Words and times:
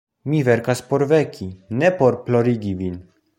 Mi 0.31 0.37
verkas 0.45 0.81
por 0.93 1.05
veki, 1.11 1.49
ne 1.83 1.93
por 2.01 2.19
plorigi 2.31 2.73
vin. 2.81 2.99